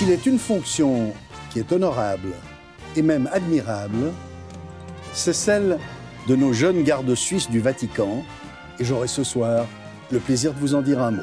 [0.00, 1.12] S'il est une fonction
[1.50, 2.30] qui est honorable
[2.96, 4.12] et même admirable,
[5.12, 5.78] c'est celle
[6.26, 8.24] de nos jeunes gardes suisses du Vatican,
[8.78, 9.66] et j'aurai ce soir
[10.10, 11.22] le plaisir de vous en dire un mot.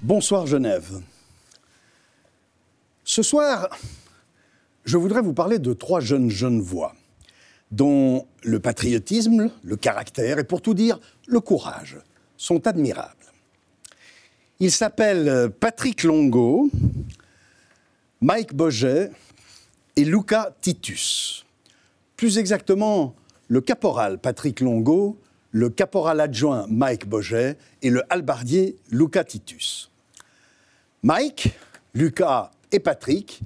[0.00, 1.02] Bonsoir Genève.
[3.02, 3.68] Ce soir,
[4.84, 6.94] je voudrais vous parler de trois jeunes jeunes voix,
[7.74, 11.98] dont le patriotisme, le caractère et pour tout dire, le courage
[12.36, 13.10] sont admirables.
[14.60, 16.70] Ils s'appellent Patrick Longo,
[18.20, 19.10] Mike Boget
[19.96, 21.44] et Luca Titus.
[22.16, 23.14] Plus exactement,
[23.48, 25.18] le caporal Patrick Longo,
[25.50, 29.90] le caporal adjoint Mike Boget et le halbardier Luca Titus.
[31.02, 31.50] Mike,
[31.92, 33.40] Lucas et Patrick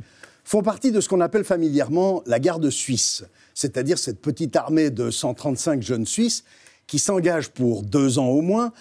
[0.48, 5.10] font partie de ce qu'on appelle familièrement la garde suisse, c'est-à-dire cette petite armée de
[5.10, 6.42] 135 jeunes Suisses
[6.86, 8.72] qui s'engagent pour deux ans au moins.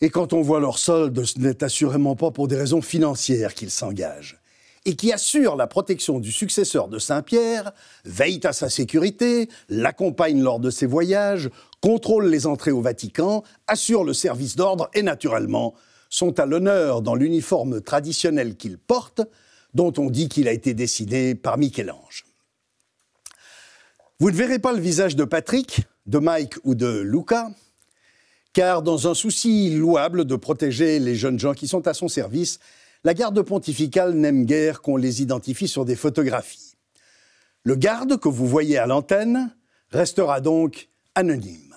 [0.00, 3.70] Et quand on voit leur solde, ce n'est assurément pas pour des raisons financières qu'ils
[3.70, 4.40] s'engagent.
[4.84, 7.70] Et qui assurent la protection du successeur de Saint-Pierre,
[8.04, 14.02] veillent à sa sécurité, l'accompagnent lors de ses voyages, contrôlent les entrées au Vatican, assurent
[14.02, 15.72] le service d'ordre et naturellement
[16.08, 19.22] sont à l'honneur dans l'uniforme traditionnel qu'il porte,
[19.74, 22.24] dont on dit qu'il a été dessiné par Michel-Ange.
[24.18, 27.50] Vous ne verrez pas le visage de Patrick, de Mike ou de Luca,
[28.52, 32.58] car dans un souci louable de protéger les jeunes gens qui sont à son service,
[33.04, 36.74] la garde pontificale n'aime guère qu'on les identifie sur des photographies.
[37.62, 39.54] Le garde que vous voyez à l'antenne
[39.90, 41.74] restera donc anonyme.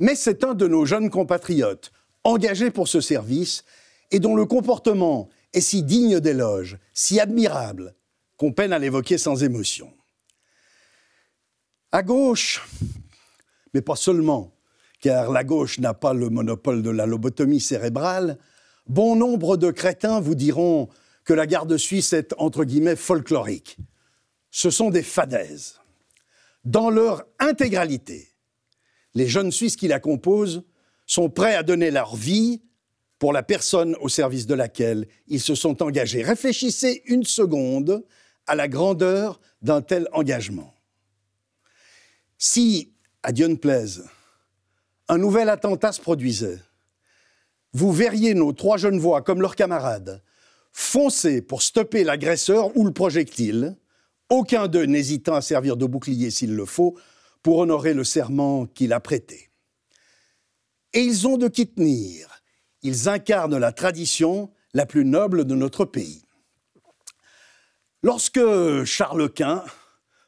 [0.00, 1.92] Mais c'est un de nos jeunes compatriotes,
[2.24, 3.64] engagé pour ce service
[4.10, 7.94] et dont le comportement est si digne d'éloge, si admirable,
[8.36, 9.92] qu'on peine à l'évoquer sans émotion.
[11.90, 12.66] À gauche,
[13.74, 14.54] mais pas seulement,
[15.00, 18.38] car la gauche n'a pas le monopole de la lobotomie cérébrale,
[18.86, 20.88] bon nombre de crétins vous diront
[21.24, 23.76] que la garde suisse est entre guillemets folklorique.
[24.50, 25.78] Ce sont des fadaises.
[26.64, 28.28] Dans leur intégralité,
[29.14, 30.64] les jeunes Suisses qui la composent
[31.06, 32.62] sont prêts à donner leur vie
[33.18, 36.22] pour la personne au service de laquelle ils se sont engagés.
[36.22, 38.04] Réfléchissez une seconde
[38.46, 40.72] à la grandeur d'un tel engagement.
[42.38, 42.92] Si,
[43.22, 44.04] à Dieu ne plaise,
[45.08, 46.60] un nouvel attentat se produisait,
[47.72, 50.22] vous verriez nos trois jeunes voix, comme leurs camarades,
[50.72, 53.76] foncer pour stopper l'agresseur ou le projectile,
[54.30, 56.96] aucun d'eux n'hésitant à servir de bouclier s'il le faut,
[57.42, 59.50] pour honorer le serment qu'il a prêté.
[60.92, 62.37] Et ils ont de qui tenir.
[62.82, 66.22] Ils incarnent la tradition la plus noble de notre pays.
[68.02, 68.40] Lorsque
[68.84, 69.64] Charles Quint,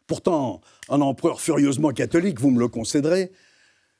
[0.06, 3.30] pourtant un empereur furieusement catholique, vous me le concéderez,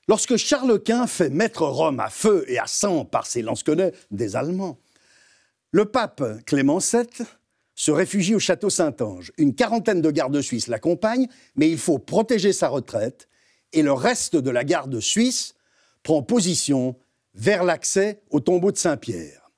[0.09, 4.35] lorsque Charles Quint fait mettre Rome à feu et à sang par ses lansquenets des
[4.35, 4.79] Allemands,
[5.71, 7.07] le pape Clément VII
[7.77, 9.33] se réfugie au château Saint-Ange.
[9.39, 13.29] Une quarantaine de gardes suisses l'accompagnent, mais il faut protéger sa retraite
[13.73, 15.55] et le reste de la garde suisse
[16.03, 16.97] prend position
[17.41, 19.51] vers l'accès au tombeau de Saint-Pierre.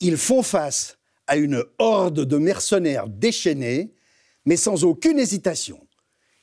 [0.00, 3.94] Ils font face à une horde de mercenaires déchaînés,
[4.44, 5.86] mais sans aucune hésitation.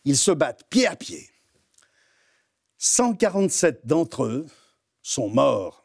[0.05, 1.29] Ils se battent pied à pied.
[2.79, 4.47] 147 d'entre eux
[5.03, 5.83] sont morts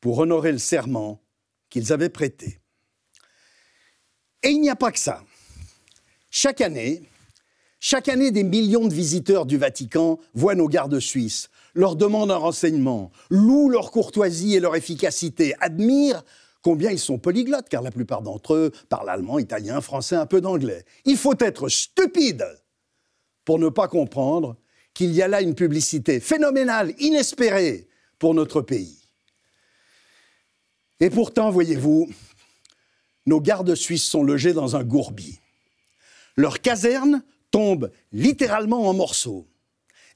[0.00, 1.22] pour honorer le serment
[1.70, 2.60] qu'ils avaient prêté.
[4.42, 5.24] Et il n'y a pas que ça.
[6.30, 7.02] Chaque année,
[7.80, 12.36] chaque année, des millions de visiteurs du Vatican voient nos gardes suisses leur demandent un
[12.36, 16.24] renseignement, louent leur courtoisie et leur efficacité, admirent
[16.62, 20.40] combien ils sont polyglottes, car la plupart d'entre eux parlent allemand, italien, français, un peu
[20.40, 20.84] d'anglais.
[21.04, 22.46] Il faut être stupide
[23.44, 24.56] pour ne pas comprendre
[24.92, 27.88] qu'il y a là une publicité phénoménale, inespérée
[28.18, 28.98] pour notre pays.
[30.98, 32.10] Et pourtant, voyez-vous,
[33.24, 35.38] nos gardes suisses sont logés dans un gourbi.
[36.36, 39.46] Leur caserne tombe littéralement en morceaux.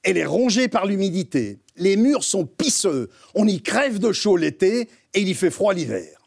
[0.03, 1.59] Elle est rongée par l'humidité.
[1.77, 3.11] Les murs sont pisseux.
[3.35, 6.21] On y crève de chaud l'été et il y fait froid l'hiver.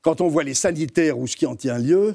[0.00, 2.14] Quand on voit les sanitaires ou ce qui en tient lieu,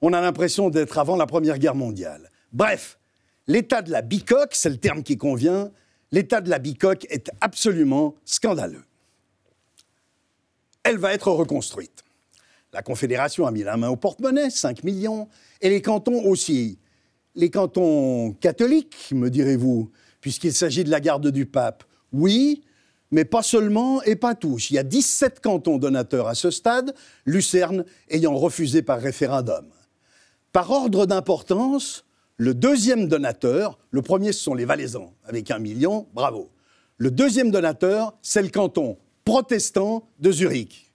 [0.00, 2.30] on a l'impression d'être avant la Première Guerre mondiale.
[2.52, 2.98] Bref,
[3.46, 5.70] l'état de la bicoque, c'est le terme qui convient,
[6.10, 8.84] l'état de la bicoque est absolument scandaleux.
[10.82, 12.02] Elle va être reconstruite.
[12.72, 15.28] La Confédération a mis la main au porte-monnaie, 5 millions,
[15.60, 16.78] et les cantons aussi
[17.34, 19.90] les cantons catholiques, me direz-vous,
[20.20, 21.84] puisqu'il s'agit de la garde du pape.
[22.12, 22.62] Oui,
[23.10, 24.70] mais pas seulement et pas tous.
[24.70, 26.94] Il y a 17 cantons donateurs à ce stade,
[27.26, 29.66] Lucerne ayant refusé par référendum.
[30.52, 32.04] Par ordre d'importance,
[32.36, 36.50] le deuxième donateur, le premier ce sont les Valaisans, avec un million, bravo.
[36.98, 40.92] Le deuxième donateur, c'est le canton protestant de Zurich.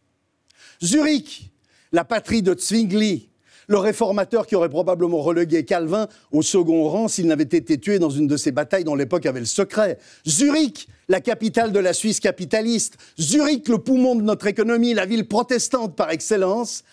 [0.84, 1.52] Zurich,
[1.92, 3.30] la patrie de Zwingli,
[3.68, 8.10] le réformateur qui aurait probablement relégué Calvin au second rang s'il n'avait été tué dans
[8.10, 10.00] une de ces batailles dont l'époque avait le secret.
[10.26, 12.98] Zurich, la capitale de la Suisse capitaliste.
[13.20, 16.84] Zurich, le poumon de notre économie, la ville protestante par excellence.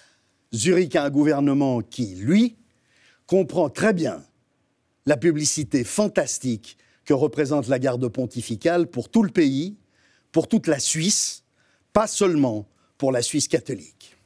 [0.52, 2.56] Zurich a un gouvernement qui, lui,
[3.26, 4.22] comprend très bien
[5.06, 9.76] la publicité fantastique que représente la garde pontificale pour tout le pays,
[10.32, 11.44] pour toute la Suisse,
[11.92, 12.66] pas seulement
[12.98, 14.16] pour la Suisse catholique.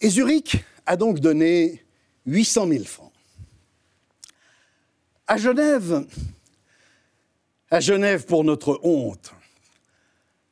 [0.00, 1.82] Et Zurich a donc donné
[2.26, 3.12] 800 000 francs.
[5.26, 6.06] À Genève,
[7.70, 9.32] à Genève pour notre honte,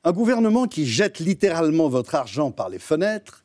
[0.05, 3.45] un gouvernement qui jette littéralement votre argent par les fenêtres,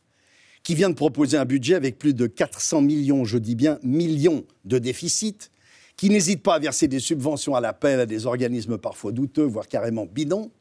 [0.63, 4.45] qui vient de proposer un budget avec plus de 400 millions, je dis bien millions
[4.63, 5.49] de déficits,
[5.97, 9.67] qui n'hésite pas à verser des subventions à l'appel à des organismes parfois douteux, voire
[9.67, 10.51] carrément bidons,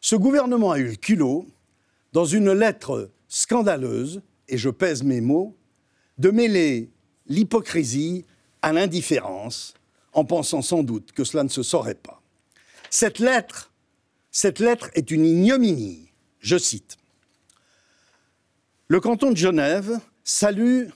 [0.00, 1.46] ce gouvernement a eu le culot,
[2.12, 5.54] dans une lettre scandaleuse, et je pèse mes mots,
[6.18, 6.90] de mêler
[7.26, 8.24] l'hypocrisie
[8.62, 9.74] à l'indifférence,
[10.12, 12.20] en pensant sans doute que cela ne se saurait pas.
[12.90, 13.70] Cette lettre,
[14.30, 16.10] cette lettre est une ignominie.
[16.40, 16.96] Je cite.
[18.88, 20.88] Le canton de Genève salue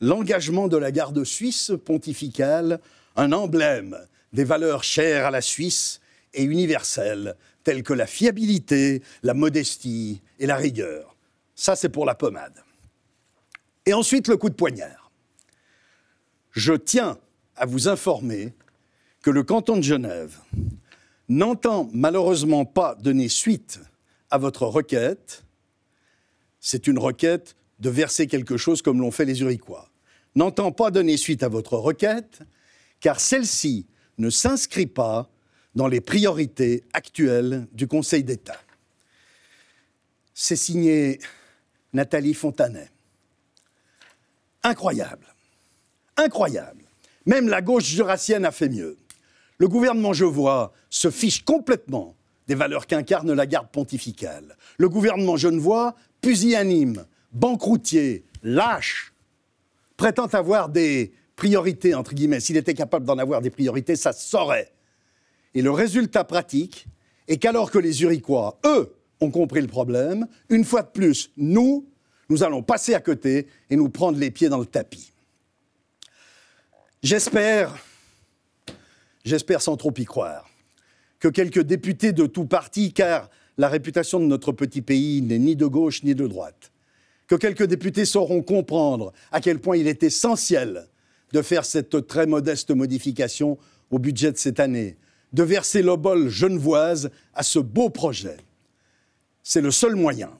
[0.00, 2.80] l'engagement de la garde suisse pontificale,
[3.16, 3.98] un emblème
[4.32, 6.00] des valeurs chères à la Suisse
[6.32, 11.16] et universelles, telles que la fiabilité, la modestie et la rigueur.
[11.54, 12.63] Ça, c'est pour la pommade.
[13.86, 15.10] Et ensuite, le coup de poignard.
[16.52, 17.18] Je tiens
[17.56, 18.54] à vous informer
[19.22, 20.38] que le canton de Genève
[21.28, 23.80] n'entend malheureusement pas donner suite
[24.30, 25.44] à votre requête.
[26.60, 29.90] C'est une requête de verser quelque chose comme l'ont fait les Uriquois.
[30.34, 32.40] N'entend pas donner suite à votre requête,
[33.00, 33.86] car celle-ci
[34.18, 35.30] ne s'inscrit pas
[35.74, 38.60] dans les priorités actuelles du Conseil d'État.
[40.32, 41.18] C'est signé
[41.92, 42.93] Nathalie Fontanet.
[44.64, 45.26] Incroyable.
[46.16, 46.84] Incroyable.
[47.26, 48.96] Même la gauche jurassienne a fait mieux.
[49.58, 52.16] Le gouvernement genevois se fiche complètement
[52.48, 54.56] des valeurs qu'incarne la garde pontificale.
[54.78, 59.12] Le gouvernement genevois, pusillanime, banqueroutier, lâche,
[59.96, 62.40] prétend avoir des priorités, entre guillemets.
[62.40, 64.72] S'il était capable d'en avoir des priorités, ça saurait.
[65.54, 66.86] Et le résultat pratique
[67.28, 71.86] est qu'alors que les Uriquois, eux, ont compris le problème, une fois de plus, nous,
[72.28, 75.12] nous allons passer à côté et nous prendre les pieds dans le tapis.
[77.02, 77.76] J'espère,
[79.24, 80.48] j'espère sans trop y croire,
[81.18, 83.28] que quelques députés de tout parti, car
[83.58, 86.72] la réputation de notre petit pays n'est ni de gauche ni de droite,
[87.26, 90.88] que quelques députés sauront comprendre à quel point il est essentiel
[91.32, 93.58] de faire cette très modeste modification
[93.90, 94.96] au budget de cette année,
[95.32, 98.36] de verser l'obole genevoise à ce beau projet.
[99.42, 100.30] C'est le seul moyen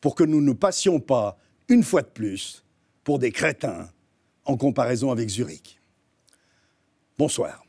[0.00, 2.64] pour que nous ne passions pas, une fois de plus,
[3.04, 3.90] pour des crétins
[4.44, 5.80] en comparaison avec Zurich.
[7.18, 7.67] Bonsoir.